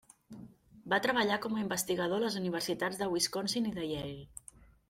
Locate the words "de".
3.03-3.11, 3.81-3.89